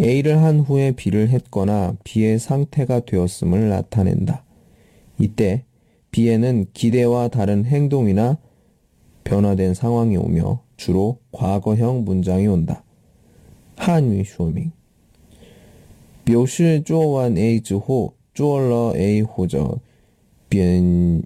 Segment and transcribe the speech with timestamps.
[0.00, 4.44] A를 한 후에 B를 했거나 B의 상태가 되었음을 나타낸다.
[5.18, 5.64] 이때
[6.10, 8.38] B에는 기대와 다른 행동이나
[9.24, 12.82] 변화된 상황이 오며 주로 과거형 문장이 온다.
[13.76, 14.72] 한위 쇼밍
[16.24, 19.78] 表示做完 A 之后做了 A 或者
[20.48, 21.22] 变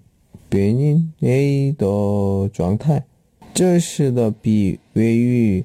[0.49, 3.05] 变因 A 的状态，
[3.53, 5.65] 这时的 B 位于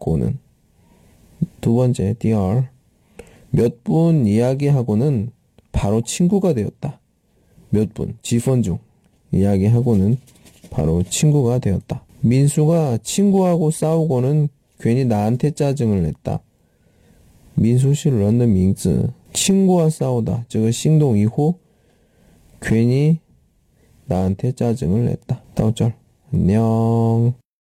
[0.00, 0.38] 고는
[1.60, 2.64] 두 번째 dear
[3.50, 5.30] 몇 분 이야기하고는
[5.72, 7.00] 바로 친구가 되었다.
[7.70, 8.78] 몇 분, 지선 중
[9.32, 10.18] 이야기하고는
[10.70, 12.04] 바로 친구가 되었다.
[12.20, 14.48] 민수가 친구하고 싸우고는
[14.78, 16.40] 괜히 나한테 짜증을 냈다.
[17.54, 21.54] 민수씨를 얻는 민즈 친구와 싸우다 저거 행동 이후
[22.60, 23.20] 괜히
[24.06, 25.42] 나한테 짜증을 냈다.
[25.54, 25.94] 다음 절
[26.32, 27.34] 안녕.